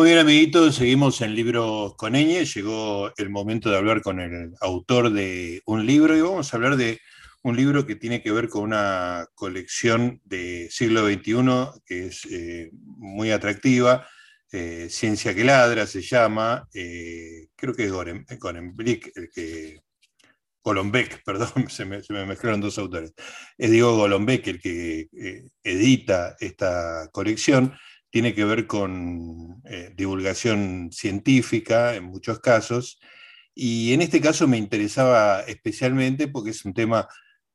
[0.00, 2.46] Muy bien, amiguitos, seguimos en Libros con Eñe.
[2.46, 6.76] Llegó el momento de hablar con el autor de un libro y vamos a hablar
[6.76, 6.98] de
[7.42, 12.70] un libro que tiene que ver con una colección de siglo XXI que es eh,
[12.72, 14.08] muy atractiva.
[14.50, 19.80] Eh, Ciencia que ladra se llama, eh, creo que es Golombek, el que.
[20.64, 23.12] Golombek, perdón, se me, me, mezclaron dos autores.
[23.58, 25.08] Es Diego Golombek el que
[25.62, 27.74] edita esta colección
[28.10, 33.00] tiene que ver con eh, divulgación científica en muchos casos,
[33.54, 37.08] y en este caso me interesaba especialmente porque es un tema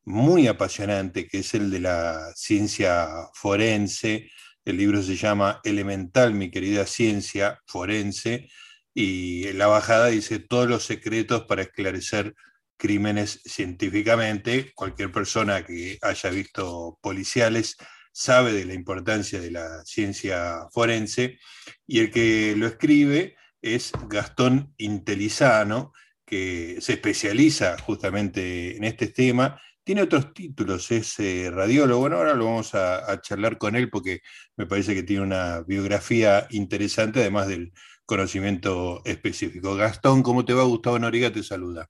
[0.03, 4.29] muy apasionante, que es el de la ciencia forense.
[4.63, 8.49] El libro se llama Elemental, mi querida ciencia forense,
[8.93, 12.35] y la bajada dice todos los secretos para esclarecer
[12.77, 14.73] crímenes científicamente.
[14.75, 17.77] Cualquier persona que haya visto policiales
[18.15, 21.37] sabe de la importancia de la ciencia forense,
[21.85, 25.91] y el que lo escribe es Gastón Intelizano,
[26.23, 29.59] que se especializa justamente en este tema.
[29.83, 31.99] Tiene otros títulos, es eh, radiólogo.
[31.99, 34.21] Bueno, ahora lo vamos a, a, charlar con él porque
[34.55, 37.73] me parece que tiene una biografía interesante, además del
[38.05, 39.75] conocimiento específico.
[39.75, 40.63] Gastón, ¿cómo te va?
[40.63, 41.89] Gustavo Noriga te saluda.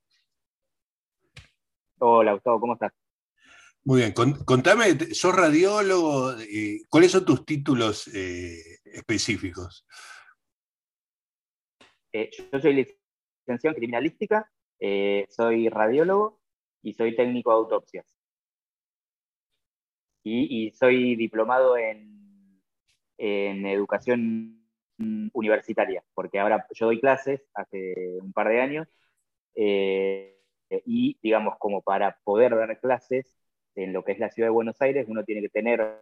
[1.99, 3.04] Hola, Gustavo, ¿cómo estás?
[3.87, 9.85] Muy bien, contame, sos radiólogo, eh, ¿cuáles son tus títulos eh, específicos?
[12.11, 14.51] Eh, yo soy licenciado en criminalística,
[15.29, 16.41] soy radiólogo
[16.81, 18.07] y soy técnico de autopsias.
[20.23, 22.59] Y, soy diplomado en,
[23.19, 28.87] en, educación universitaria, porque ahora yo doy clases hace un par de años
[29.55, 33.44] y digamos como para poder dar clases
[33.75, 36.01] en lo que es la ciudad de Buenos Aires, uno tiene que tener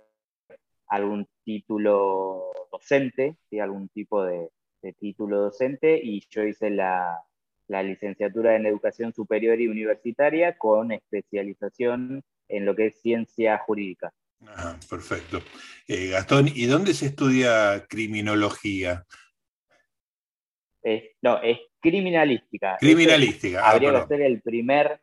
[0.87, 4.49] algún título docente, algún tipo de,
[4.99, 7.19] título docente, y yo hice la,
[7.67, 14.13] licenciatura en Educación Superior y Universitaria con especialización en lo que es ciencia jurídica.
[14.89, 15.39] perfecto.
[15.87, 19.05] Eh, Gastón, ¿y dónde se estudia criminología?
[21.21, 22.77] no, es criminalística.
[22.79, 23.61] Criminalística.
[23.63, 24.99] Ah, habría que ser el primer,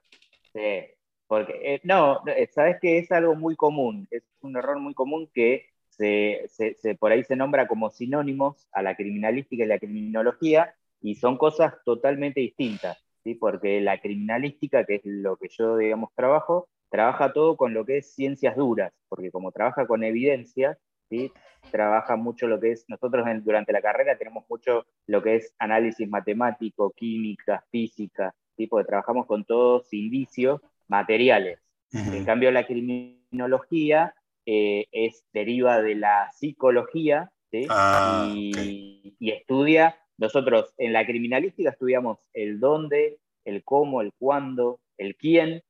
[1.30, 5.30] porque, eh, no, eh, sabes que es algo muy común, es un error muy común
[5.32, 10.74] que se, se, por ahí se nombra como sinónimos a la criminalística y la criminología,
[11.00, 13.36] y son cosas totalmente distintas, ¿sí?
[13.36, 17.98] porque la criminalística, que es lo que yo, digamos, trabajo, trabaja todo con lo que
[17.98, 21.30] es ciencias duras, porque como trabaja con evidencias, ¿sí?
[21.70, 26.08] trabaja mucho lo que es, nosotros durante la carrera tenemos mucho lo que es análisis
[26.08, 28.66] matemático, química, física, ¿sí?
[28.66, 30.60] porque trabajamos con todos indicios
[30.90, 31.60] materiales.
[31.92, 34.14] En cambio, la criminología
[34.46, 37.32] eh, es, deriva de la psicología
[37.68, 45.16] ah, y, estudia, nosotros en la criminalística estudiamos el dónde, el cómo, el cuándo, el
[45.16, 45.62] quién,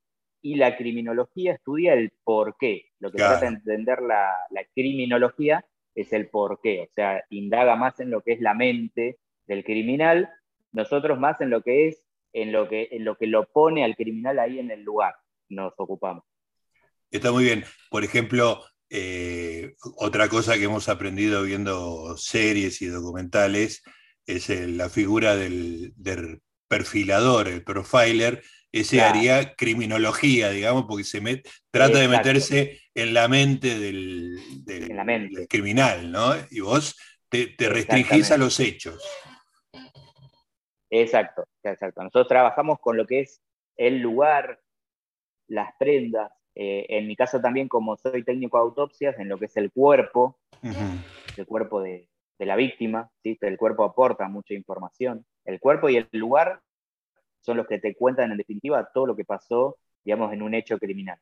[0.43, 2.85] y la criminología estudia el por qué.
[2.99, 5.65] Lo que trata de entender la, la, criminología
[5.95, 9.17] es el por qué, o sea, indaga más en lo que es la mente
[9.47, 10.29] del criminal,
[10.71, 12.03] nosotros más en lo que es
[12.33, 15.15] en lo que, en lo, que lo pone al criminal ahí en el lugar,
[15.49, 16.23] nos ocupamos.
[17.09, 17.63] Está muy bien.
[17.89, 23.83] Por ejemplo, eh, otra cosa que hemos aprendido viendo series y documentales
[24.25, 25.93] es la figura del,
[26.67, 31.21] perfilador, el profiler, ese haría criminología, digamos, porque se
[31.69, 34.39] trata de meterse en la mente del,
[35.49, 36.33] criminal, ¿no?
[36.49, 36.95] Y vos
[37.27, 39.03] te, te restringís a los hechos.
[40.91, 42.03] Exacto, exacto.
[42.03, 43.41] Nosotros trabajamos con lo que es
[43.77, 44.59] el lugar,
[45.47, 46.31] las prendas.
[46.53, 49.71] Eh, en mi caso también, como soy técnico de autopsias, en lo que es el
[49.71, 52.07] cuerpo, el cuerpo de,
[52.37, 53.37] la víctima, ¿sí?
[53.41, 55.25] el cuerpo aporta mucha información.
[55.45, 56.61] El cuerpo y el lugar
[57.39, 60.77] son los que te cuentan en definitiva todo lo que pasó, digamos, en un hecho
[60.77, 61.19] criminal.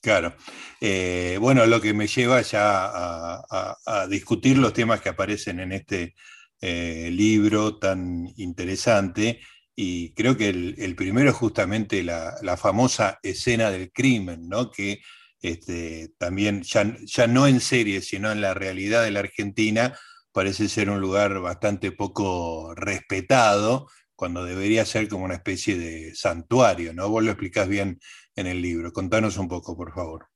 [0.00, 0.32] Claro.
[0.80, 6.14] Eh, bueno, lo que me lleva ya a, discutir los temas que aparecen en este
[6.60, 9.40] eh, libro tan interesante.
[9.76, 14.72] Y creo que el, primero es justamente la, famosa escena del crimen, ¿no?
[14.72, 15.00] que
[15.40, 19.96] este, también ya, no en serie, sino en la realidad de la Argentina,
[20.32, 26.92] parece ser un lugar bastante poco respetado, cuando debería ser como una especie de santuario,
[26.92, 27.08] ¿no?
[27.08, 28.00] Vos lo explicás bien
[28.34, 28.92] en el libro.
[28.92, 30.26] Contanos un poco, por favor.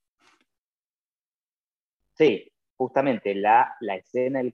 [2.16, 4.52] Sí, justamente la, la escena del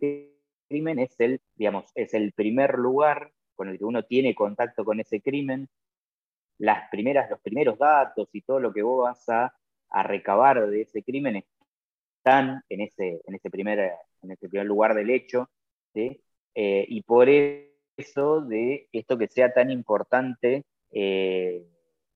[0.69, 5.00] crimen es el, digamos, es el primer lugar con el que uno tiene contacto con
[5.00, 5.69] ese crimen,
[6.59, 9.55] las primeras, los primeros datos y todo lo que vos vas a,
[10.05, 11.43] recabar de ese crimen
[12.19, 13.79] están en ese, en ese, primer,
[14.23, 15.49] en ese primer lugar del hecho.
[15.94, 16.20] ¿sí?
[16.55, 21.67] eh, y por eso de esto que sea tan importante eh,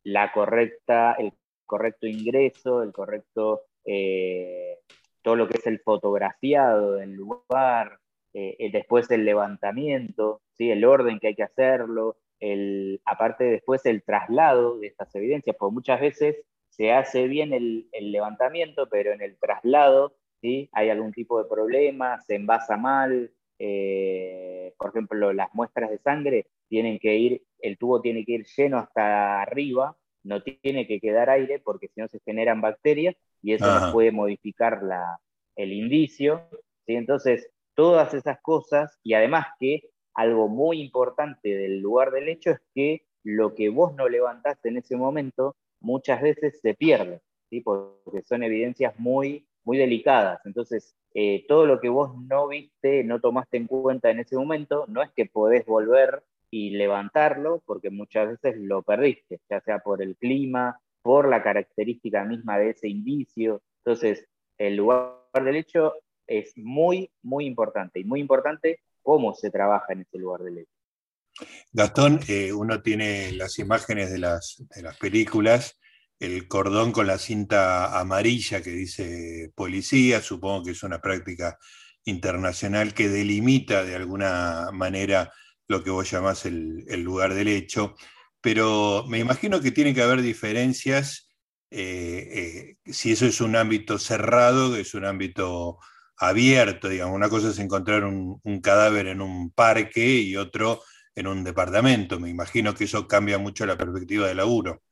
[0.04, 1.32] la correcta, el
[1.64, 4.78] correcto ingreso, el correcto, eh,
[5.22, 7.98] todo lo que es el fotografiado del lugar,
[8.32, 10.70] después el levantamiento, ¿sí?
[10.70, 15.74] el orden que hay que hacerlo, el, aparte después el traslado de estas evidencias, porque
[15.74, 20.68] muchas veces se hace bien el, el levantamiento, pero en el traslado ¿sí?
[20.72, 26.46] hay algún tipo de problema, se envasa mal, eh, por ejemplo, las muestras de sangre
[26.68, 31.30] tienen que ir, el tubo tiene que ir lleno hasta arriba, no tiene que quedar
[31.30, 35.18] aire porque si no se generan bacterias y eso nos puede modificar la,
[35.54, 36.48] el indicio.
[36.86, 36.94] ¿sí?
[36.96, 42.60] Entonces, todas esas cosas y además que algo muy importante del lugar del hecho es
[42.74, 47.20] que lo que vos no levantaste en ese momento muchas veces se pierde,
[47.50, 47.60] ¿sí?
[47.60, 50.40] porque son evidencias muy, muy delicadas.
[50.44, 54.84] Entonces, eh, todo lo que vos no viste, no tomaste en cuenta en ese momento,
[54.88, 60.02] no es que podés volver y levantarlo, porque muchas veces lo perdiste, ya sea por
[60.02, 63.62] el clima, por la característica misma de ese indicio.
[63.78, 64.28] Entonces,
[64.58, 65.94] el lugar del hecho
[66.26, 71.46] es muy, muy importante, y muy importante cómo se trabaja en ese lugar del hecho.
[71.72, 75.78] Gastón, eh, uno tiene las imágenes de las, de las películas
[76.22, 81.58] el cordón con la cinta amarilla que dice policía, supongo que es una práctica
[82.04, 85.32] internacional que delimita de alguna manera
[85.66, 87.96] lo que vos llamás el, lugar del hecho,
[88.40, 91.28] pero me imagino que tiene que haber diferencias
[91.72, 95.78] eh, eh, si eso es un ámbito cerrado, es un ámbito
[96.22, 100.80] abierto, digamos, una cosa es encontrar un, cadáver en un parque y otro
[101.16, 104.82] en un departamento, me imagino que eso cambia mucho la perspectiva de laburo.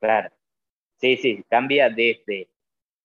[0.00, 0.30] Claro.
[0.96, 2.50] Sí, sí, cambia desde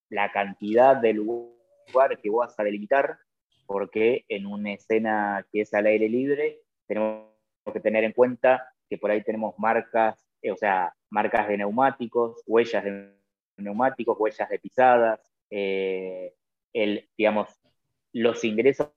[0.08, 3.18] la cantidad de lugar que vas a delimitar,
[3.66, 7.26] porque en una escena que es al aire libre, tenemos
[7.72, 12.42] que tener en cuenta que por ahí tenemos marcas, eh, o sea, marcas de neumáticos,
[12.46, 13.14] huellas de
[13.58, 15.20] neumáticos, huellas de pisadas,
[15.50, 16.34] eh,
[17.16, 17.48] digamos,
[18.12, 18.90] los ingresos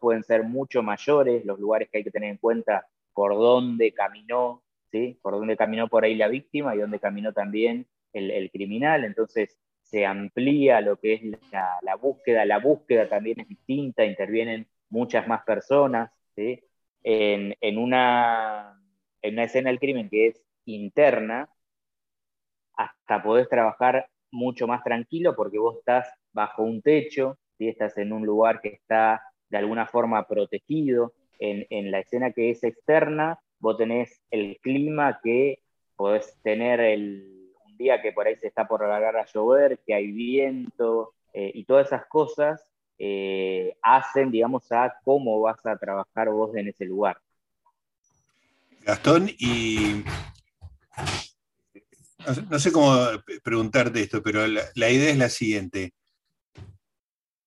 [0.00, 4.64] pueden ser mucho mayores, los lugares que hay que tener en cuenta por dónde caminó
[5.22, 9.04] por dónde caminó por ahí la víctima y dónde caminó también el, criminal.
[9.04, 11.22] Entonces se amplía lo que es
[11.82, 12.44] la, búsqueda.
[12.44, 16.10] La búsqueda también es distinta, intervienen muchas más personas.
[16.36, 18.80] En, una,
[19.22, 21.48] en una escena del crimen que es interna,
[22.76, 27.38] hasta podés trabajar mucho más tranquilo porque vos estás bajo un techo,
[27.68, 31.12] estás en un lugar que está de alguna forma protegido.
[31.38, 35.60] En, en, la escena que es externa, vos tenés el clima que
[35.96, 39.94] podés tener el, un día que por ahí se está por largar a llover, que
[39.94, 42.64] hay viento, eh, y todas esas cosas
[42.98, 47.18] eh, hacen, digamos, a cómo vas a trabajar vos en ese lugar.
[48.82, 50.04] Gastón, y
[52.50, 52.96] no sé cómo
[53.42, 55.92] preguntarte esto, pero la, idea es la siguiente.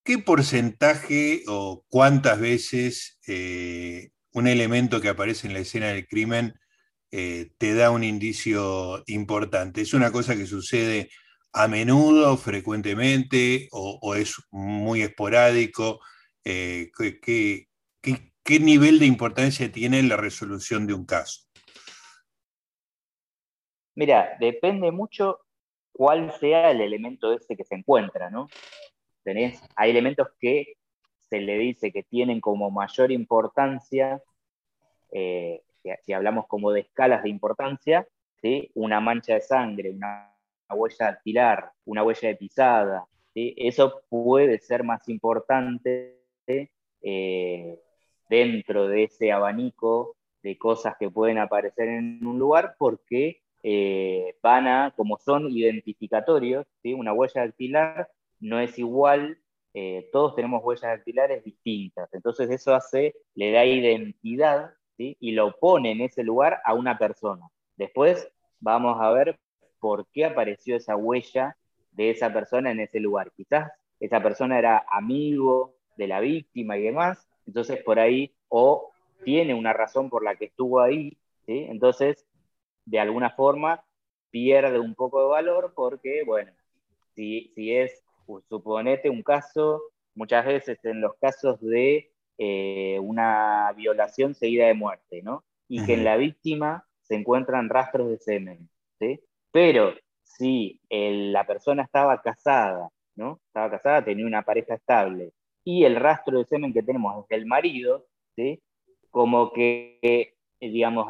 [0.07, 6.53] ¿Qué porcentaje o cuántas veces eh, un elemento que aparece en la escena del crimen
[7.11, 9.81] eh, te da un indicio importante.
[9.81, 11.09] ¿Es una cosa que sucede
[11.51, 15.99] a menudo, frecuentemente, o, es muy esporádico?
[16.45, 16.89] Eh,
[17.21, 21.41] ¿qué, nivel de importancia tiene la resolución de un caso?
[23.93, 25.39] Mira, depende mucho
[25.91, 28.47] cuál sea el elemento ese que se encuentra, ¿no?
[29.75, 30.75] Hay elementos que
[31.29, 34.21] se le dice que tienen como mayor importancia,
[35.11, 35.61] eh,
[36.03, 38.07] si, hablamos como de escalas de importancia,
[38.75, 40.33] una mancha de sangre, una,
[40.69, 43.05] huella dactilar, una huella de pisada,
[43.35, 46.21] eso puede ser más importante
[47.01, 47.79] eh,
[48.29, 54.67] dentro de ese abanico de cosas que pueden aparecer en un lugar porque eh, van
[54.67, 58.07] a, como son identificatorios, una huella dactilar
[58.39, 59.39] no es igual
[59.79, 62.11] eh, todos tenemos huellas dactilares distintas.
[62.11, 67.47] Entonces eso hace, le da identidad y lo pone en ese lugar a una persona.
[67.75, 68.27] Después
[68.59, 69.37] vamos a ver
[69.79, 71.55] por qué apareció esa huella
[71.91, 73.31] de esa persona en ese lugar.
[73.37, 78.89] Quizás esa persona era amigo de la víctima y demás, entonces por ahí o
[79.23, 81.15] tiene una razón por la que estuvo ahí,
[81.45, 82.25] entonces
[82.85, 83.83] de alguna forma
[84.31, 86.51] pierde un poco de valor porque, bueno,
[87.13, 88.06] si, si es
[88.49, 89.81] suponete un caso,
[90.15, 95.43] muchas veces en los casos de eh, una violación seguida de muerte, ¿no?
[95.67, 98.69] Y que en la víctima se encuentran rastros de semen,
[98.99, 99.19] ¿sí?
[99.51, 99.93] Pero
[100.23, 103.39] si la persona estaba casada, ¿no?
[103.47, 107.45] Estaba casada, tenía una pareja estable y el rastro de semen que tenemos es del
[107.45, 108.05] marido,
[108.35, 108.61] ¿sí?
[109.17, 111.07] como que, eh, digamos,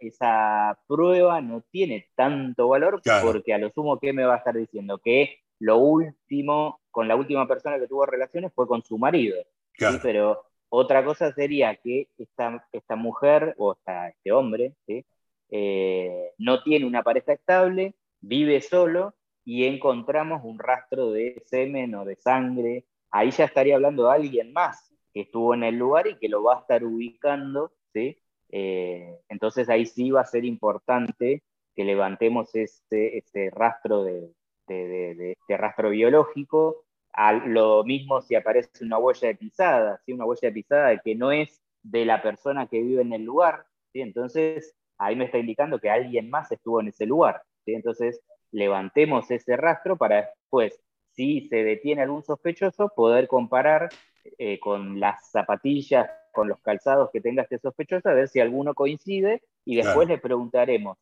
[0.00, 4.56] esa prueba no tiene tanto valor porque a lo sumo, ¿qué me va a estar
[4.56, 4.98] diciendo?
[4.98, 9.36] Que lo último, con la última persona que tuvo relaciones fue con su marido.
[10.02, 13.76] Pero otra cosa sería que esta, esta mujer o
[14.08, 14.74] este hombre
[15.50, 22.04] eh, no tiene una pareja estable, vive solo y encontramos un rastro de semen o
[22.04, 22.84] de sangre.
[23.10, 26.42] Ahí ya estaría hablando de alguien más que estuvo en el lugar y que lo
[26.42, 27.72] va a estar ubicando.
[27.94, 28.18] ¿sí?
[28.50, 31.42] Eh, entonces ahí sí va a ser importante
[31.74, 34.32] que levantemos este, este rastro de,
[34.74, 36.84] de, este rastro biológico.
[37.46, 40.12] lo mismo si aparece una huella de pisada, ¿sí?
[40.12, 43.66] una huella de pisada que no es de la persona que vive en el lugar.
[43.92, 44.00] ¿sí?
[44.00, 47.42] Entonces ahí me está indicando que alguien más estuvo en ese lugar.
[47.64, 47.74] ¿sí?
[47.74, 48.20] Entonces
[48.50, 50.80] levantemos ese rastro para después,
[51.12, 53.88] si se detiene algún sospechoso, poder comparar
[54.38, 58.74] eh, con las zapatillas, con los calzados que tenga este sospechoso, a ver si alguno
[58.74, 60.96] coincide y después le preguntaremos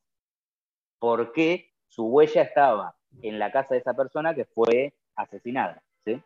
[0.99, 5.83] por qué su huella estaba en la casa de esa persona que fue asesinada.
[6.05, 6.21] ¿sí?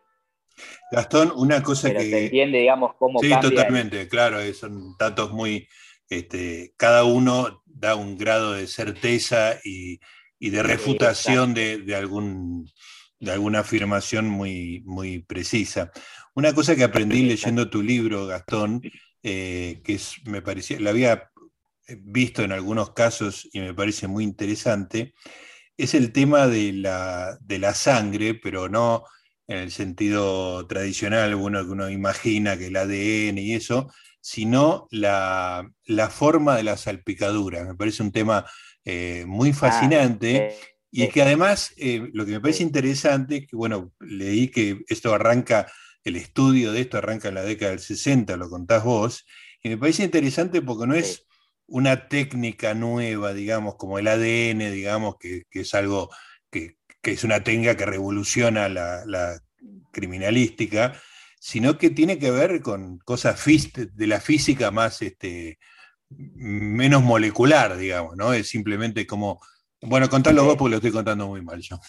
[0.91, 2.09] Gastón, una cosa Pero que...
[2.09, 3.19] Se entiende, digamos, cómo...
[3.19, 5.67] Sí, totalmente, claro, son datos muy...
[6.09, 9.99] Este, cada uno da un grado de certeza y,
[10.39, 12.69] de refutación de, algún,
[13.19, 15.91] de alguna afirmación muy, muy precisa.
[16.35, 18.81] Una cosa que aprendí leyendo tu libro, Gastón,
[19.23, 21.31] eh, que es, me parecía, la había
[21.99, 25.13] visto en algunos casos y me parece muy interesante,
[25.77, 29.05] es el tema de la, de la sangre, pero no
[29.47, 35.69] en el sentido tradicional, bueno, que uno imagina que el ADN y eso, sino la,
[36.09, 37.65] forma de la salpicadura.
[37.65, 38.45] Me parece un tema
[38.85, 40.55] eh, muy ah, fascinante.
[40.91, 45.13] y que además, eh, lo que me parece interesante es que, bueno, leí que esto
[45.13, 45.71] arranca,
[46.03, 49.25] el estudio de esto arranca en la década del 60, lo contás vos,
[49.63, 51.25] y me parece interesante porque no es
[51.71, 56.09] una técnica nueva, digamos, como el ADN, digamos, que, es algo
[56.51, 59.39] que, es una técnica que revoluciona la,
[59.91, 60.93] criminalística,
[61.39, 63.43] sino que tiene que ver con cosas
[63.93, 65.59] de la física más, este,
[66.09, 68.33] menos molecular, digamos, ¿no?
[68.33, 69.39] Es simplemente como,
[69.81, 71.79] bueno, contadlo vos porque lo estoy contando muy mal yo.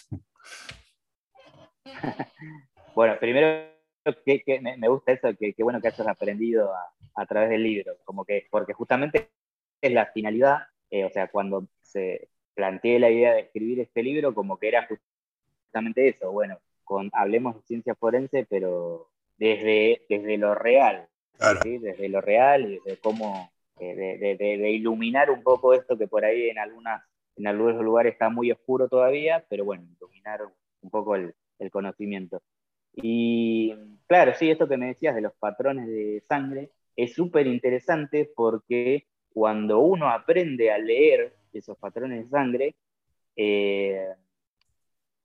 [2.95, 3.73] Bueno, primero
[4.23, 8.23] que, me, gusta eso, que, bueno que hayas aprendido a, a, través del libro, como
[8.23, 9.31] que, porque justamente
[9.83, 10.59] es la finalidad,
[10.89, 14.87] eh, o sea, cuando se planteé la idea de escribir este libro, como que era
[14.87, 21.09] justamente eso, bueno, con, hablemos de ciencia forense, pero desde, desde lo real,
[21.63, 26.49] desde lo real y desde cómo, eh, de, iluminar un poco esto que por ahí
[26.49, 27.03] en, algunas,
[27.35, 30.39] en algunos lugares está muy oscuro todavía, pero bueno, iluminar
[30.81, 32.41] un poco el, el conocimiento.
[32.93, 33.73] Y
[34.07, 39.07] claro, sí, esto que me decías de los patrones de sangre es súper interesante porque
[39.33, 42.75] cuando uno aprende a leer esos patrones de sangre,
[43.35, 44.07] eh,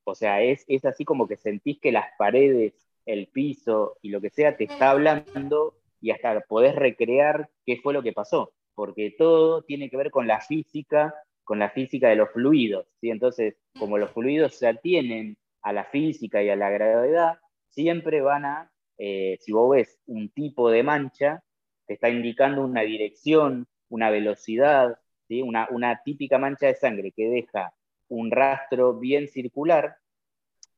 [0.03, 2.73] o sea, es, es así como que sentís que las paredes,
[3.05, 7.93] el piso y lo que sea te está hablando y hasta podés recrear qué fue
[7.93, 11.13] lo que pasó, porque todo tiene que ver con la física,
[11.43, 13.09] con la física de los fluidos, ¿sí?
[13.09, 17.39] Entonces, como los fluidos se atienen a la física y a la gravedad,
[17.69, 21.43] siempre van a, eh, si vos ves un tipo de mancha,
[21.85, 25.41] te está indicando una dirección, una velocidad, ¿sí?
[25.41, 27.73] una, una típica mancha de sangre que deja
[28.07, 29.97] un rastro bien circular,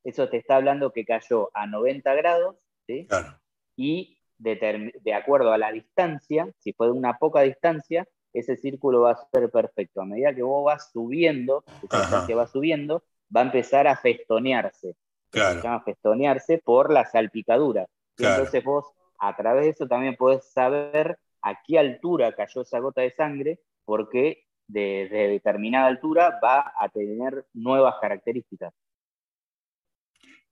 [0.03, 2.56] eso te está hablando que cayó a 90 grados,
[2.88, 3.08] ¿sí?
[3.75, 9.01] y de, de, acuerdo a la distancia, si fue de una poca distancia, ese círculo
[9.01, 10.01] va a ser perfecto.
[10.01, 13.03] A medida que vos vas subiendo, distancia va subiendo,
[13.36, 14.96] va a empezar a festonearse.
[15.30, 15.62] Claro.
[15.62, 17.88] Se llama festonearse por la salpicadura.
[18.18, 18.86] Entonces vos,
[19.20, 23.60] a través de eso, también podés saber a qué altura cayó esa gota de sangre,
[23.86, 28.74] porque desde determinada altura va a tener nuevas características.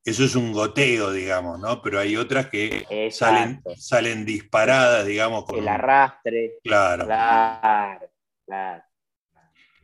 [0.04, 1.82] Eso es un goteo, digamos, ¿no?
[1.82, 5.46] Pero hay otras que salen, salen disparadas, digamos.
[5.46, 5.60] Con...
[5.60, 6.56] El arrastre.
[6.64, 7.06] Claro.
[7.06, 8.10] Claro,
[8.46, 8.84] claro.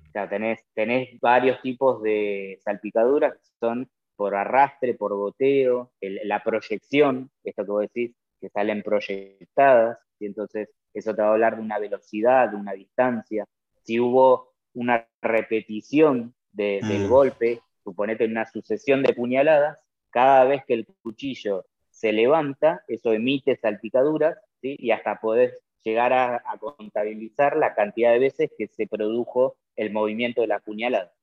[0.07, 6.41] O sea, tenés, tenés varios tipos de salpicaduras que son por arrastre, por goteo, la
[6.41, 11.57] proyección, esto que vos decís, que salen proyectadas, y entonces eso te va a hablar
[11.57, 13.45] de una velocidad, de una distancia.
[13.83, 17.09] Si hubo una repetición del mm.
[17.09, 23.55] golpe, suponete una sucesión de puñaladas, cada vez que el cuchillo se levanta, eso emite
[23.57, 29.91] salpicaduras, y hasta podés llegar a, contabilizar la cantidad de veces que se produjo el
[29.91, 31.13] movimiento de la puñalada.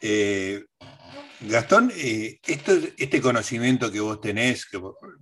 [0.00, 0.64] Eh,
[1.40, 4.80] Gastón, eh, este conocimiento que vos tenés, que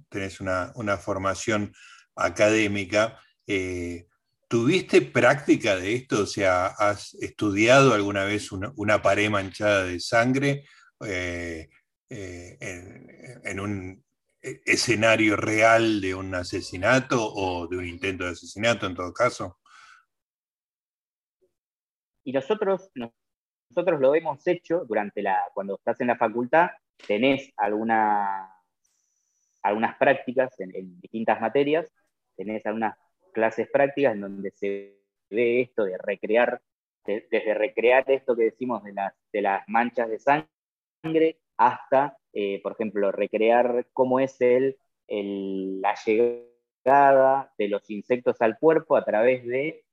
[0.09, 1.73] tenés una, formación
[2.17, 3.21] académica.
[3.47, 4.07] Eh,
[4.49, 6.23] ¿Tuviste práctica de esto?
[6.23, 10.65] O sea, ¿has estudiado alguna vez una, pared manchada de sangre
[11.07, 11.69] eh,
[12.09, 14.05] en, un
[14.41, 19.61] escenario real de un asesinato o de un intento de asesinato en todo caso?
[22.25, 26.71] Y nosotros, nosotros lo hemos hecho durante la, cuando estás en la facultad,
[27.07, 28.53] tenés alguna,
[29.63, 31.91] algunas prácticas en, distintas materias,
[32.45, 32.97] tenés algunas
[33.33, 34.97] clases prácticas en donde se
[35.31, 36.61] ve esto de recrear,
[37.05, 42.73] desde recrear esto que decimos de las, de las manchas de sangre hasta, eh, por
[42.73, 44.79] ejemplo, recrear cómo es el,
[45.09, 49.85] la llegada de los insectos al cuerpo a través de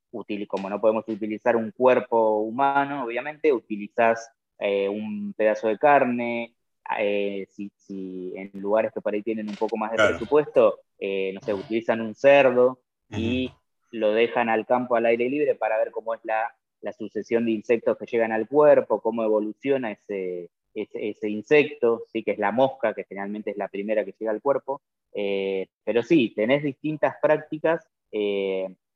[0.48, 6.56] como no podemos utilizar un cuerpo humano, obviamente, utilizas eh, un pedazo de carne,
[7.00, 11.42] eh, si, en lugares que por ahí tienen un poco más de presupuesto, eh, no
[11.42, 12.80] sé, utilizan un cerdo
[13.10, 13.52] y
[13.92, 16.54] lo dejan al campo al aire libre para ver cómo es la,
[16.98, 22.24] sucesión de insectos que llegan al cuerpo, cómo evoluciona ese, ese, insecto, ¿sí?
[22.24, 24.82] que es la mosca, que generalmente es la primera que llega al cuerpo.
[25.12, 27.86] pero sí, tenés distintas prácticas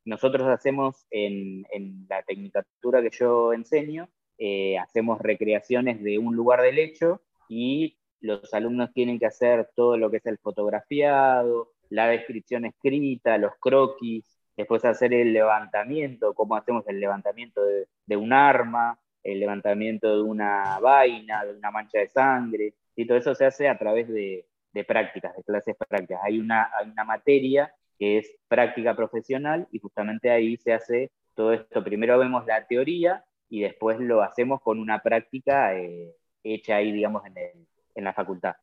[0.06, 1.66] nosotros hacemos en,
[2.10, 7.22] la tecnicatura que yo enseño, eh, hacemos recreaciones de un lugar del hecho
[7.52, 13.38] y los alumnos tienen que hacer todo lo que es el fotografiado, la descripción escrita,
[13.38, 20.16] los croquis, después hacer el levantamiento, cómo hacemos el levantamiento de, un arma, el levantamiento
[20.16, 24.08] de una vaina, de una mancha de sangre, y todo eso se hace a través
[24.08, 24.46] de,
[24.88, 26.22] prácticas, de clases prácticas.
[26.24, 31.52] Hay una, hay una materia que es práctica profesional y justamente ahí se hace todo
[31.52, 31.84] esto.
[31.84, 37.24] Primero vemos la teoría y después lo hacemos con una práctica eh, hecha ahí, digamos,
[37.26, 38.56] en, la facultad.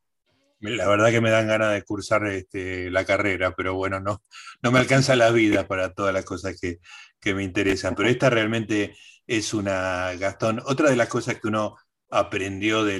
[0.59, 4.21] La verdad que me dan ganas de cursar este, la carrera, pero bueno, no,
[4.61, 6.79] no me alcanza la vida para todas las cosas que,
[7.33, 7.95] me interesan.
[7.95, 11.77] Pero esta realmente es una, Gastón, otra de las cosas que uno
[12.09, 12.99] aprendió de,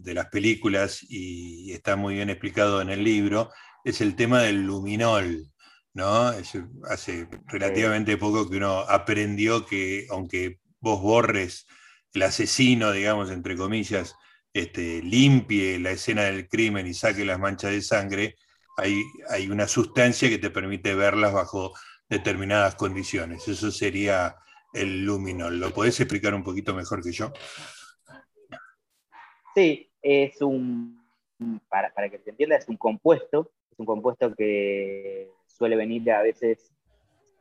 [0.00, 3.50] de las películas y está muy bien explicado en el libro,
[3.84, 5.52] es el tema del luminol.
[5.94, 6.32] ¿no?
[6.88, 11.66] hace relativamente poco que uno aprendió que aunque vos borres
[12.14, 14.16] el asesino, digamos, entre comillas,
[14.52, 18.36] este, limpie la escena del crimen y saque las manchas de sangre,
[18.76, 21.72] hay, una sustancia que te permite verlas bajo
[22.08, 23.46] determinadas condiciones.
[23.48, 24.36] Eso sería
[24.72, 25.58] el luminol.
[25.58, 27.32] ¿Lo podés explicar un poquito mejor que yo?
[29.54, 31.02] Sí, es un,
[31.68, 36.22] para, para que se entienda, es un compuesto, es un compuesto que suele venir a
[36.22, 36.72] veces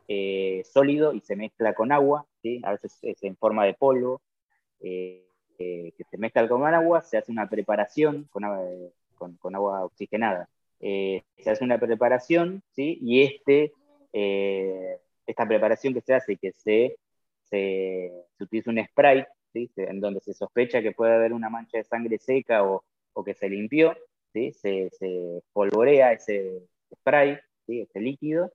[0.07, 2.61] eh, sólido y se mezcla con agua, ¿sí?
[2.63, 4.21] a veces es en forma de polvo,
[4.83, 5.25] eh,
[5.59, 8.63] eh, que se mezcla con agua, se hace una preparación con agua,
[9.17, 10.49] con, agua oxigenada.
[10.79, 12.97] se hace una preparación, ¿sí?
[13.01, 13.73] y este,
[15.25, 16.97] esta preparación que se hace, que se,
[17.43, 19.69] se, utiliza un spray, ¿sí?
[19.75, 23.33] en donde se sospecha que puede haber una mancha de sangre seca o, o que
[23.35, 23.95] se limpió,
[24.33, 24.53] ¿sí?
[24.53, 26.63] se, se polvorea ese
[26.95, 28.51] spray, este líquido,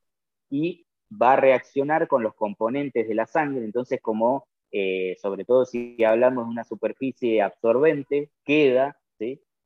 [0.50, 4.46] y va a reaccionar con los componentes de la sangre, entonces como,
[4.78, 8.98] eh, sobre todo si hablamos de una superficie absorbente, queda,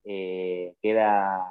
[0.05, 1.45] eh, queda,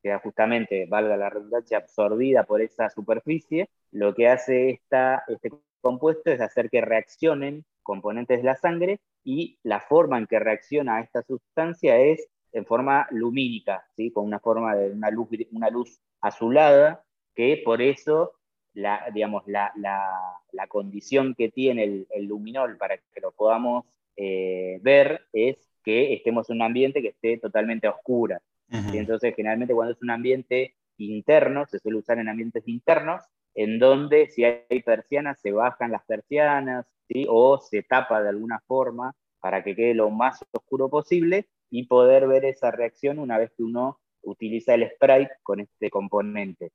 [0.00, 4.80] queda justamente, valga la redundancia, absorbida por esa superficie, lo que hace
[5.26, 10.38] este compuesto es hacer que reaccionen componentes de la sangre y la forma en que
[10.38, 14.12] reacciona esta sustancia es en forma lumínica, ¿sí?
[14.12, 17.04] con una forma de una luz, una luz azulada
[17.34, 18.34] que por eso
[18.74, 19.72] la, digamos, la,
[20.68, 23.84] condición que tiene el, luminol para que lo podamos
[24.16, 28.40] eh, ver es que estemos en un ambiente que esté totalmente oscura.
[28.92, 33.22] Entonces, generalmente cuando es un ambiente interno, se suele usar en ambientes internos,
[33.54, 37.26] en donde si hay persianas, se bajan las persianas, ¿sí?
[37.28, 42.26] o se tapa de alguna forma para que quede lo más oscuro posible y poder
[42.26, 46.72] ver esa reacción una vez que uno utiliza el spray con este componente.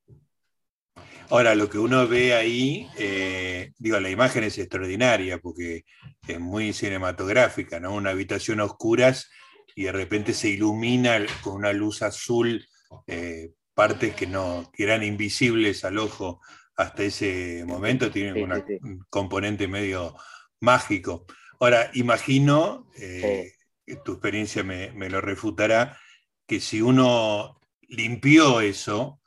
[1.30, 5.86] Ahora, lo que uno ve ahí, eh, digo, la imagen es extraordinaria porque
[6.28, 7.93] es muy cinematográfica, ¿no?
[7.93, 9.30] Una habitación a oscuras
[9.75, 12.65] y de repente se ilumina con una luz azul
[13.06, 16.41] eh, partes que no eran invisibles al ojo
[16.75, 20.15] hasta ese momento, tienen un componente medio
[20.62, 21.25] mágico.
[21.60, 23.52] Ahora, imagino, eh,
[24.04, 25.95] tu experiencia me, me, lo refutará,
[26.47, 29.21] que si uno limpió eso,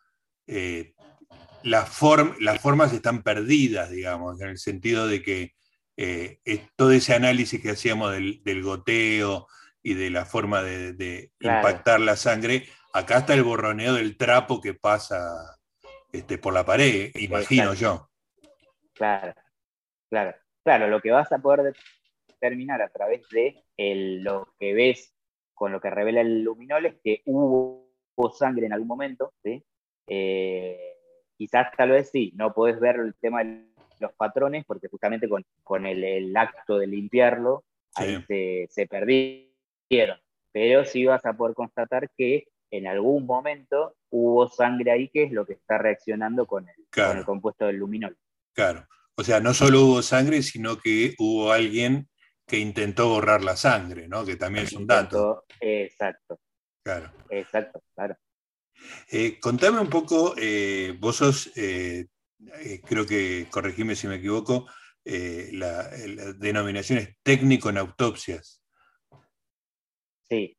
[1.64, 5.52] las, formas están perdidas, digamos, en el sentido de que
[5.96, 6.40] eh,
[6.76, 9.46] todo ese análisis que hacíamos del, goteo
[9.82, 14.74] y de la forma de, impactar la sangre, acá está el borroneo del trapo que
[14.74, 15.58] pasa
[16.12, 18.08] este, por la pared, imagino yo.
[18.94, 19.34] Claro,
[20.10, 21.74] claro, claro, lo que vas a poder
[22.28, 25.14] determinar a través de lo que ves
[25.54, 27.88] con lo que revela el luminol es que hubo,
[28.36, 29.64] sangre en algún momento, ¿sí?
[30.06, 30.91] Eh,
[31.42, 33.66] quizás tal vez sí, no podés ver el tema de
[33.98, 37.64] los patrones porque justamente con, con el, acto de limpiarlo
[37.96, 40.20] ahí se, se, perdieron,
[40.52, 45.32] pero sí vas a poder constatar que en algún momento hubo sangre ahí que es
[45.32, 48.16] lo que está reaccionando con el, con el compuesto del luminol.
[48.54, 52.08] Claro, o sea, no solo hubo sangre, sino que hubo alguien
[52.46, 54.24] que intentó borrar la sangre, ¿no?
[54.24, 55.44] Que también es un dato.
[55.60, 56.38] Exacto.
[56.84, 57.10] Claro.
[57.30, 58.16] Exacto, claro.
[59.10, 62.06] Eh, contame un poco, eh, vos sos, eh,
[62.84, 64.66] creo que, corregime si me equivoco,
[65.04, 65.88] la,
[66.38, 68.62] denominación es técnico en autopsias.
[70.28, 70.56] Sí.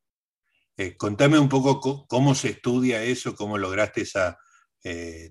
[0.97, 4.37] contame un poco cómo se estudia eso, cómo lograste esa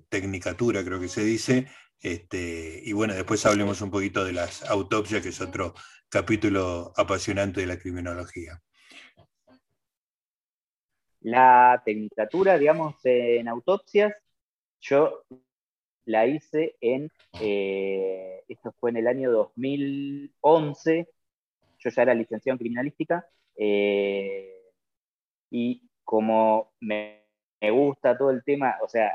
[0.09, 1.67] tecnicatura, creo que se dice,
[2.01, 5.73] este, y bueno, después hablemos un poquito de las autopsias, que es otro
[6.09, 8.61] capítulo apasionante de la criminología.
[11.23, 14.13] La tecnicatura, digamos, en autopsias,
[14.81, 15.23] yo
[16.05, 17.09] la hice en,
[17.39, 21.07] eh, esto fue en el año 2011,
[21.79, 24.53] yo ya era licenciado en criminalística, eh,
[25.49, 27.23] y como me,
[27.71, 29.13] gusta todo el tema, o sea,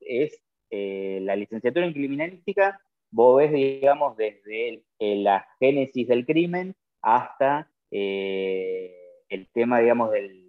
[0.00, 7.70] es eh, la licenciatura en criminalística vos ves, digamos, desde la génesis del crimen hasta
[7.90, 10.47] el tema, digamos, del,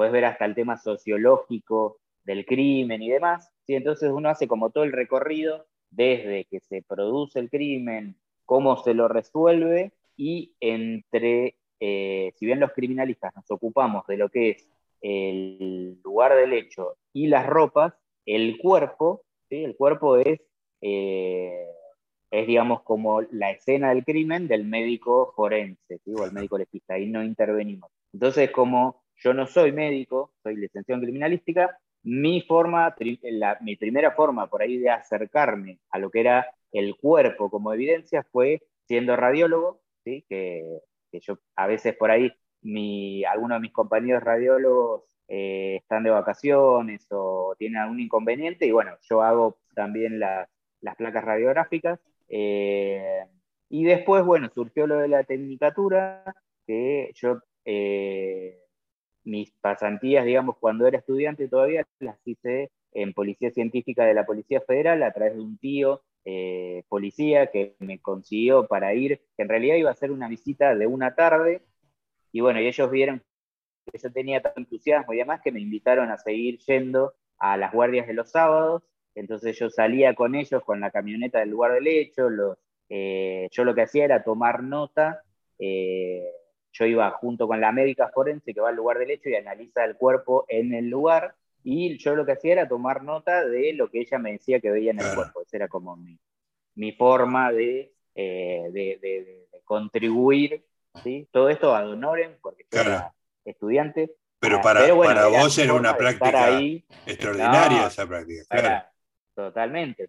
[0.00, 3.74] puedes ver hasta el tema sociológico del crimen y demás, ¿sí?
[3.74, 8.94] entonces uno hace como todo el recorrido desde que se produce el crimen, cómo se
[8.94, 14.66] lo resuelve y entre, eh, si bien los criminalistas nos ocupamos de lo que es
[15.02, 17.92] el lugar del hecho y las ropas,
[18.24, 19.62] el cuerpo, ¿sí?
[19.64, 20.40] el cuerpo es...
[20.80, 21.66] Eh,
[22.32, 27.06] es, digamos, como la escena del crimen del médico forense, o el médico legista, ahí
[27.06, 27.90] no intervenimos.
[28.12, 32.94] Entonces, como yo no soy médico, soy licenciado en criminalística, mi forma,
[33.60, 38.24] mi primera forma por ahí de acercarme a lo que era el cuerpo como evidencia
[38.32, 40.80] fue siendo radiólogo, que,
[41.12, 42.32] yo a veces por ahí,
[43.28, 48.96] algunos de mis compañeros radiólogos eh, están de vacaciones o tienen algún inconveniente, y bueno,
[49.02, 50.48] yo hago también las
[50.96, 53.26] placas radiográficas, eh,
[53.68, 56.24] y después, bueno, surgió lo de la tecnicatura,
[56.66, 58.58] que yo, eh,
[59.24, 64.60] mis pasantías, digamos, cuando era estudiante todavía, las hice en Policía Científica de la Policía
[64.60, 69.48] Federal a través de un tío eh, policía que me consiguió para ir, que en
[69.48, 71.62] realidad iba a ser una visita de una tarde,
[72.32, 73.22] y bueno, ellos vieron
[73.90, 77.72] que yo tenía tanto entusiasmo y demás que me invitaron a seguir yendo a las
[77.72, 78.82] guardias de los sábados,
[79.14, 82.28] entonces yo salía con ellos con la camioneta del lugar del hecho,
[82.88, 85.22] eh, yo lo que hacía era tomar nota,
[85.58, 86.24] eh,
[86.72, 89.84] yo iba junto con la médica forense que va al lugar del hecho y analiza
[89.84, 93.90] el cuerpo en el lugar, y yo lo que hacía era tomar nota de lo
[93.90, 97.92] que ella me decía que veía en el cuerpo, esa era como mi, forma de,
[98.14, 100.64] eh, de, contribuir,
[101.02, 101.28] ¿sí?
[101.30, 104.14] todo esto ad honorem, porque yo era estudiante.
[104.38, 106.58] Pero para, para vos era una práctica
[107.06, 108.90] extraordinaria esa práctica, claro.
[109.34, 110.08] Totalmente.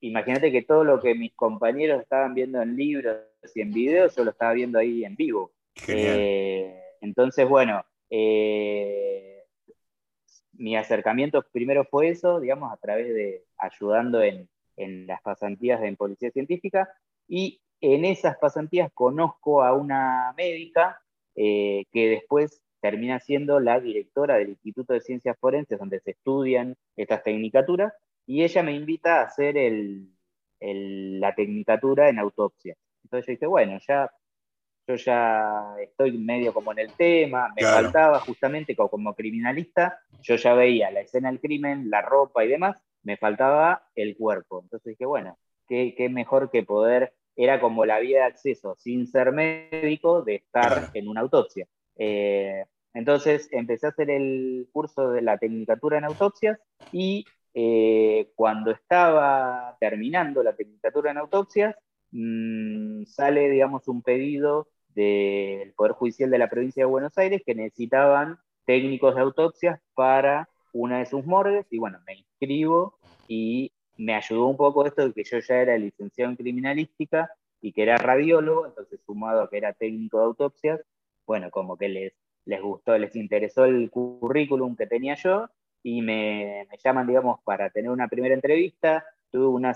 [0.00, 3.16] Imagínate que todo lo que mis compañeros estaban viendo en libros
[3.54, 5.52] y en videos, yo lo estaba viendo ahí en vivo.
[5.88, 9.42] Eh, entonces, bueno, eh,
[10.52, 14.48] mi acercamiento primero fue eso, digamos, a través de ayudando en,
[15.06, 16.88] las pasantías en policía científica
[17.28, 21.00] y en esas pasantías conozco a una médica
[21.36, 26.76] eh, que después termina siendo la directora del Instituto de Ciencias Forenses, donde se estudian
[26.96, 27.92] estas tecnicaturas,
[28.26, 29.54] y ella me invita a hacer
[30.60, 32.76] la tecnicatura en autopsia.
[33.04, 34.10] Entonces yo dije, bueno, ya,
[34.86, 40.54] yo ya estoy medio como en el tema, me faltaba justamente como, criminalista, yo ya
[40.54, 44.60] veía la escena del crimen, la ropa y demás, me faltaba el cuerpo.
[44.62, 49.32] Entonces dije, bueno, qué, mejor que poder, era como la vía de acceso sin ser
[49.32, 51.66] médico de estar en una autopsia.
[51.96, 56.58] Eh, entonces empecé a hacer el curso de la tecnicatura en autopsias
[56.92, 61.74] y eh, cuando estaba terminando la tecnicatura en autopsias,
[62.12, 67.54] mm, sale, digamos, un pedido del Poder Judicial de la provincia de Buenos Aires que
[67.54, 74.14] necesitaban técnicos de autopsias para una de sus morgues, y bueno, me inscribo y me
[74.14, 77.30] ayudó un poco esto de que yo ya era licenciado en criminalística
[77.60, 80.80] y que era radiólogo, entonces sumado a que era técnico de autopsias,
[81.26, 82.12] bueno, como que les,
[82.44, 85.48] les gustó, les interesó el currículum que tenía yo
[85.82, 89.74] y me, llaman, digamos, para tener una primera entrevista, tuve una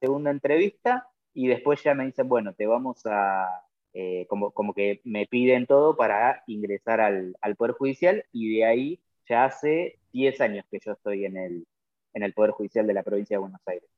[0.00, 3.48] segunda entrevista y después ya me dicen, bueno, te vamos a,
[3.96, 8.64] eh, como, como que me piden todo para ingresar al, al, Poder Judicial y de
[8.64, 11.64] ahí ya hace 10 años que yo estoy en el,
[12.12, 13.88] en el Poder Judicial de la provincia de Buenos Aires.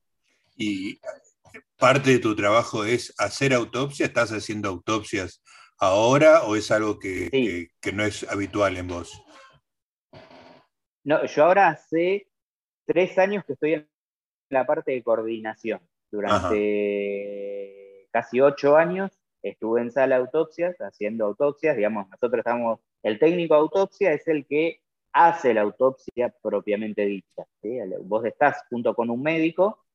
[0.55, 1.01] Y
[1.79, 5.43] parte de tu trabajo es hacer autopsias, ¿estás haciendo autopsias
[5.79, 9.23] ahora o es algo que, no es habitual en vos?
[11.05, 12.29] No, yo ahora hace
[12.85, 13.89] tres años que estoy en
[14.51, 15.81] la parte de coordinación.
[16.11, 19.11] Durante casi ocho años
[19.51, 24.47] estuve en sala de autopsias, haciendo autopsias, digamos, nosotros estamos, el técnico autopsia es el
[24.47, 24.81] que
[25.13, 27.47] hace la autopsia propiamente dicha.
[28.03, 29.87] Vos estás junto con un médico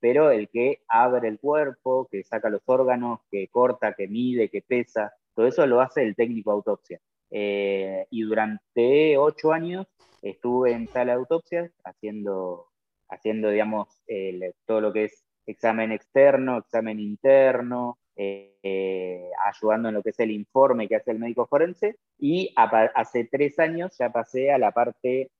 [0.00, 4.62] pero el que abre el cuerpo, que saca los órganos, que corta, que mide, que
[4.62, 7.00] pesa, todo eso lo hace el técnico autopsia.
[7.30, 9.86] Eh, y durante ocho años
[10.22, 12.68] estuve en sala de autopsias haciendo,
[13.08, 13.88] haciendo digamos,
[14.66, 20.32] todo lo que es examen externo, examen interno, eh, ayudando en lo que es el
[20.32, 25.30] informe que hace el médico forense, y hace tres años ya pasé a la parte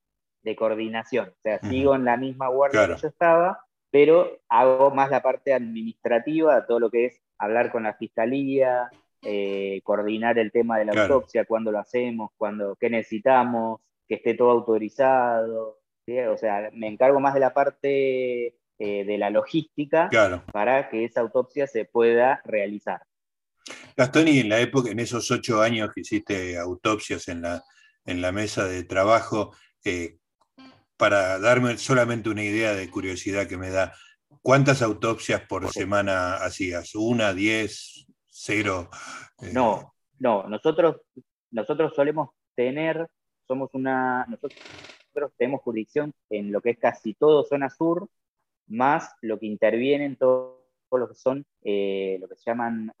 [0.41, 3.59] de coordinación, o sea, sigo en la misma guardia que yo estaba,
[3.91, 8.89] pero hago más la parte administrativa, todo lo que es hablar con la fiscalía,
[9.21, 14.33] eh, coordinar el tema de la autopsia, cuándo lo hacemos, cuándo, qué necesitamos, que esté
[14.33, 15.79] todo autorizado.
[16.31, 20.09] O sea, me encargo más de la parte eh, de la logística
[20.53, 23.01] para que esa autopsia se pueda realizar.
[23.97, 27.61] Gastón, y en la época, en esos ocho años que hiciste autopsias en la,
[28.05, 30.17] en la mesa de trabajo, eh,
[30.95, 33.93] para darme solamente una idea de curiosidad que me da,
[34.41, 36.95] ¿cuántas autopsias por semana hacías?
[36.95, 38.89] ¿Una, diez, cero?
[39.41, 41.01] Eh, no, no, nosotros,
[41.51, 43.07] nosotros solemos tener,
[43.47, 44.59] somos una, nosotros
[45.37, 48.09] tenemos jurisdicción en lo que es casi todo zona sur,
[48.69, 52.91] más lo que interviene en todo, lo que son, eh, lo que se llaman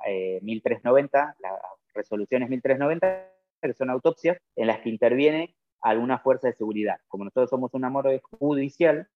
[0.41, 1.53] 1390, eh, las
[1.93, 6.97] resoluciones 1390, que son autopsias, en las que interviene alguna fuerza de seguridad.
[7.07, 9.07] Como nosotros somos un amor judicial,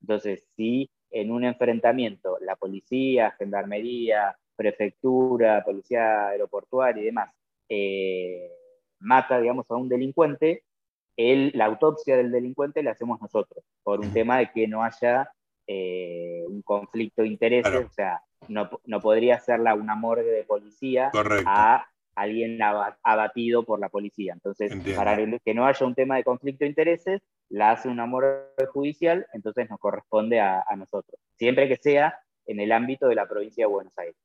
[0.00, 7.30] entonces si en un enfrentamiento la policía, gendarmería, prefectura, policía aeroportuaria y demás
[7.68, 8.50] eh,
[8.98, 10.64] mata, digamos, a un delincuente,
[11.16, 15.30] la autopsia del delincuente la hacemos nosotros, por un tema de que no haya
[15.66, 21.10] eh, un conflicto de intereses, o sea, no, no, podría hacerla una morgue de policía
[21.46, 22.58] a alguien
[23.02, 24.32] abatido por la policía.
[24.34, 28.54] Entonces, para que no haya un tema de conflicto de intereses, la hace un amor
[28.72, 33.64] judicial, entonces nos corresponde a, nosotros, siempre que sea en el ámbito de la provincia
[33.64, 34.16] de Buenos Aires.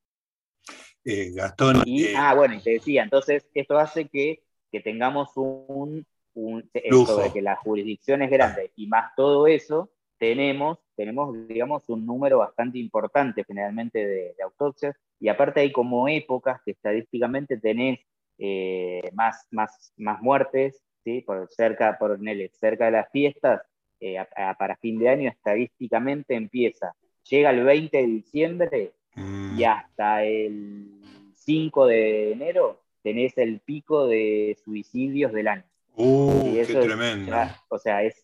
[1.06, 1.84] Eh, Gastón.
[1.86, 6.70] Y, eh, ah, bueno, y te decía, entonces esto hace que, que tengamos un, un
[6.74, 12.40] de que la jurisdicción es grande y más todo eso, tenemos, tenemos, digamos, un número
[12.40, 18.00] bastante importante generalmente de, autopsias, y aparte hay como épocas que estadísticamente tenés
[18.38, 21.22] eh, más, más, más muertes, ¿sí?
[21.22, 22.20] por cerca, por
[22.54, 23.62] cerca de las fiestas,
[24.00, 24.18] eh,
[24.60, 26.94] para fin de año estadísticamente empieza,
[27.30, 29.64] llega el 20 de diciembre y mm.
[29.66, 31.02] hasta el
[31.34, 35.64] 5 de enero tenés el pico de suicidios del año.
[35.96, 37.36] Uh, qué tremendo.
[37.70, 38.24] o sea, es,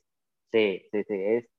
[0.52, 1.53] sí, sí, sí, es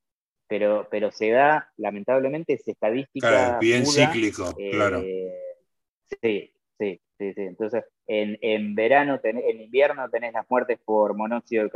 [0.47, 3.59] pero, pero se da, lamentablemente, es estadística.
[3.59, 5.01] bien cíclico, claro.
[5.01, 5.33] Eh,
[6.23, 7.41] sí, sí, sí, sí.
[7.43, 11.71] Entonces, en, en verano, en invierno tenés las muertes por monóxido de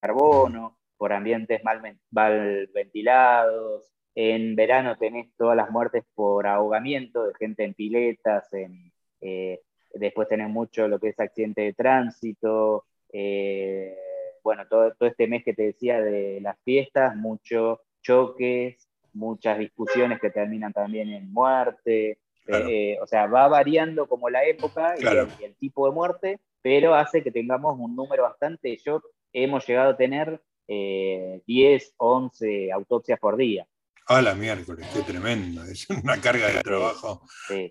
[0.00, 3.90] carbono, por ambientes mal, mal ventilados.
[4.14, 9.60] En verano tenés todas las muertes por ahogamiento de gente en piletas, en, eh,
[9.92, 13.96] después tenés mucho lo que es accidente de tránsito, eh,
[14.42, 20.20] bueno, todo, todo, este mes que te decía de las fiestas, mucho choques, muchas discusiones
[20.20, 22.18] que terminan también en muerte.
[22.46, 27.22] Eh, o sea, va variando como la época y, el, tipo de muerte, pero hace
[27.22, 28.78] que tengamos un número bastante.
[28.84, 33.66] Yo hemos llegado a tener 10, eh, 11 autopsias por día.
[34.06, 37.22] A la miércoles, qué tremendo, es una carga de trabajo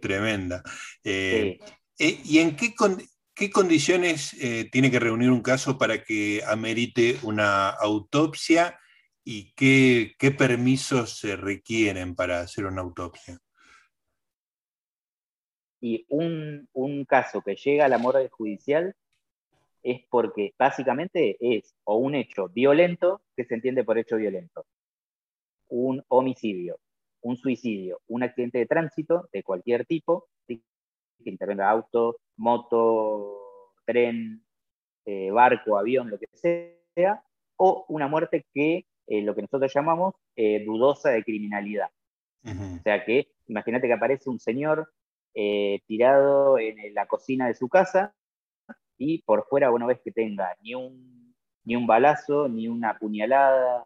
[0.01, 0.63] tremenda.
[1.03, 1.59] Eh,
[1.99, 2.73] ¿Y en qué,
[3.35, 4.35] qué condiciones
[4.71, 8.79] tiene que reunir un caso para que amerite una autopsia
[9.23, 13.39] y qué, permisos se requieren para hacer una autopsia.
[15.79, 16.67] Y un,
[17.07, 18.95] caso que llega a la morgue judicial
[19.81, 24.65] es porque básicamente es o un hecho violento, que se entiende por hecho violento,
[25.67, 26.79] un homicidio,
[27.21, 30.61] un suicidio, un accidente de tránsito de cualquier tipo, que
[31.25, 34.45] intervenga auto, moto, tren,
[35.05, 37.23] eh, barco, avión, lo que sea,
[37.57, 38.85] o una muerte que
[39.17, 41.89] eh, lo que nosotros llamamos eh, dudosa de criminalidad.
[42.45, 44.91] O sea que, imagínate que aparece un señor
[45.87, 48.13] tirado en la cocina de su casa
[48.97, 52.99] y por fuera vos no ves que tenga ni un, ni un balazo, ni una
[52.99, 53.85] puñalada,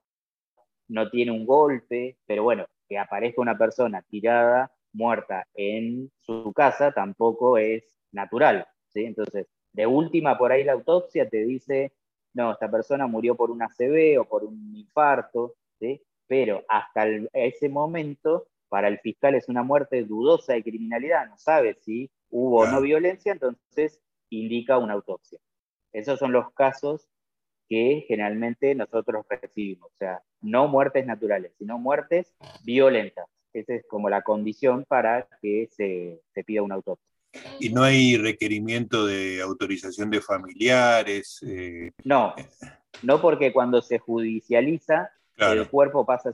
[0.87, 6.91] no tiene un golpe, pero bueno, que aparezca una persona tirada, muerta en su casa,
[6.91, 8.67] tampoco es natural.
[8.89, 9.05] ¿sí?
[9.05, 11.93] Entonces, de última, por ahí la autopsia te dice,
[12.37, 15.99] no, esta persona murió por un ACV o por un infarto, ¿sí?
[16.27, 21.73] pero hasta ese momento, para el fiscal es una muerte dudosa de criminalidad, no sabe
[21.81, 25.39] si hubo o no violencia, entonces indica una autopsia.
[25.93, 27.09] Esos son los casos
[27.67, 33.25] que generalmente nosotros recibimos, o sea, no muertes naturales, sino muertes violentas.
[33.51, 37.06] Esa es como la condición para que se, se pida una autopsia.
[37.59, 41.39] ¿Y no hay requerimiento de autorización de familiares?
[41.45, 42.33] Eh, no,
[43.03, 46.33] no porque cuando se judicializa, el cuerpo pasa a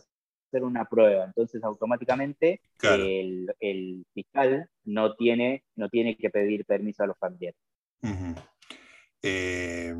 [0.49, 1.25] ser una prueba.
[1.25, 7.59] Entonces, automáticamente el, fiscal no tiene, no tiene que pedir permiso a los familiares.
[9.21, 9.95] Eh,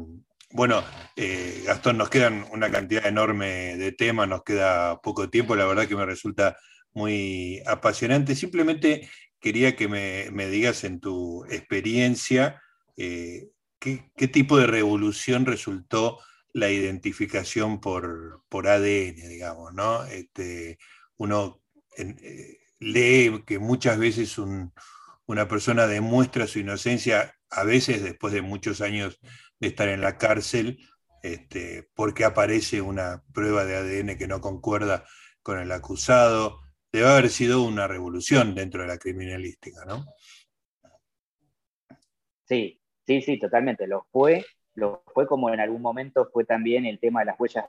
[0.51, 0.83] bueno,
[1.15, 5.87] eh, Gastón, nos quedan una cantidad enorme de temas, nos queda poco tiempo, la verdad
[5.87, 6.57] que me resulta
[6.93, 8.35] muy apasionante.
[8.35, 9.09] Simplemente
[9.43, 12.61] quería que me, digas en tu experiencia
[12.95, 16.19] eh, ¿qué, tipo de revolución resultó
[16.53, 20.05] la identificación por, ADN, digamos, ¿no?
[20.05, 20.77] Este,
[21.17, 21.61] uno
[21.97, 28.79] eh, lee que muchas veces una persona demuestra su inocencia, a veces después de muchos
[28.79, 29.19] años
[29.59, 30.79] de estar en la cárcel,
[31.21, 35.03] este, porque aparece una prueba de ADN que no concuerda
[35.41, 36.62] con el acusado,
[36.93, 40.05] debe haber sido una revolución dentro de la criminalística, ¿no?
[42.45, 43.87] Sí, sí, sí, totalmente.
[43.87, 47.65] Lo fue, lo fue como en algún momento fue también el tema de las huellas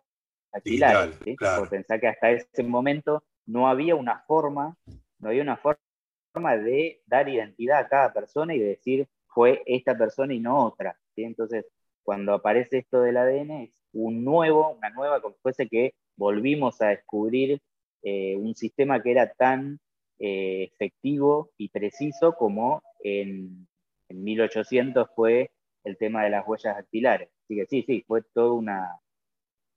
[0.52, 1.16] dactilares.
[1.24, 1.36] ¿sí?
[1.36, 4.76] Por pensar que hasta ese momento no había una forma,
[5.18, 9.96] no había una forma de dar identidad a cada persona y de decir fue esta
[9.96, 10.98] persona y no otra.
[11.14, 11.24] ¿sí?
[11.24, 11.64] Entonces,
[12.02, 16.88] cuando aparece esto del ADN, es un nuevo, una nueva, como fuese que volvimos a
[16.88, 17.62] descubrir
[18.06, 19.80] eh, un sistema que era tan
[20.18, 23.66] eh, efectivo y preciso como en,
[24.10, 25.50] 1800 fue
[25.84, 27.30] el tema de las huellas dactilares.
[27.42, 29.00] Así que sí, sí, fue toda una,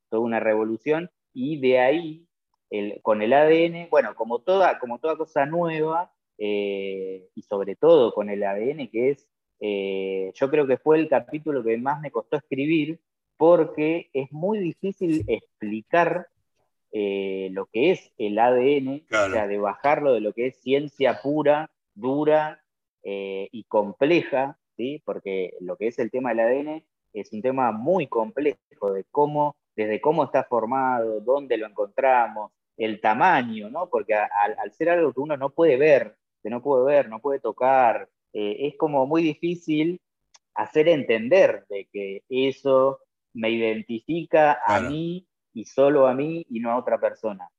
[0.09, 2.27] toda una revolución y de ahí,
[3.01, 8.29] con el ADN, bueno, como toda, como toda cosa nueva, eh, y sobre todo con
[8.29, 9.27] el ADN, que es,
[10.39, 12.99] yo creo que fue el capítulo que más me costó escribir,
[13.37, 16.27] porque es muy difícil explicar
[16.99, 21.21] eh, lo que es el ADN, o sea, de bajarlo de lo que es ciencia
[21.21, 22.63] pura, dura
[23.03, 25.03] eh, y compleja, ¿sí?
[25.05, 26.83] porque lo que es el tema del ADN
[27.13, 32.99] es un tema muy complejo de cómo, desde cómo está formado, dónde lo encontramos, el
[32.99, 33.89] tamaño, ¿no?
[33.89, 37.39] porque al, ser algo que uno no puede ver, que no puede ver, no puede
[37.39, 40.01] tocar, eh, es como muy difícil
[40.55, 43.01] hacer entender de que eso
[43.33, 47.49] me identifica a mí y solo a mí y no a otra persona.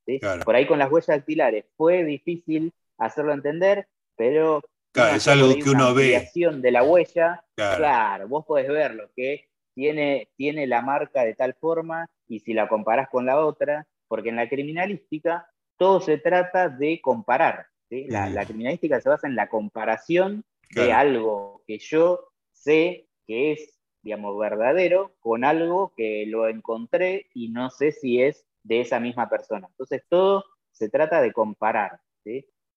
[0.44, 5.70] Por ahí con las huellas dactilares fue difícil hacerlo entender, pero claro, es algo que
[5.70, 6.24] uno ve.
[6.32, 8.28] de la huella, claro.
[8.28, 13.08] vos podés verlo, que tiene, tiene la marca de tal forma y si la comparás
[13.08, 17.66] con la otra, porque en la criminalística todo se trata de comparar.
[17.90, 23.77] La, la, criminalística se basa en la comparación de algo que yo sé que es
[24.02, 29.28] digamos, verdadero con algo que lo encontré y no sé si es de esa misma
[29.28, 29.66] persona.
[29.68, 32.00] Entonces, todo se trata de comparar.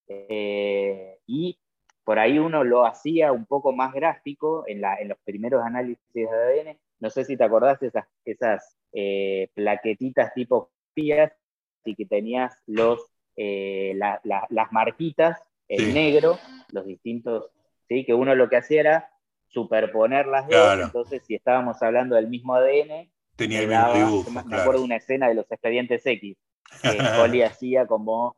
[0.08, 1.60] Eh, y
[2.04, 6.04] por ahí uno lo hacía un poco más gráfico en, la, en los primeros análisis
[6.14, 6.80] de ADN.
[7.00, 11.32] No sé si te acordás de esas, esas eh, plaquetitas tipo PIAS
[11.86, 13.00] y que tenías los,
[13.36, 16.38] eh, las marquitas en negro,
[16.72, 17.50] los distintos,
[17.88, 18.06] ¿sí?
[18.06, 19.11] que uno lo que hacía era
[19.52, 24.32] superponer las dos, entonces si estábamos hablando del mismo ADN, tenía el mismo dibujo.
[24.32, 26.38] Me acuerdo de una escena de los expedientes X,
[26.82, 26.88] que
[27.22, 28.38] Holly hacía como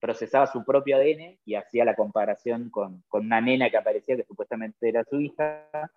[0.00, 4.24] procesaba su propio ADN y hacía la comparación con, con, una nena que aparecía que
[4.24, 5.68] supuestamente era su hija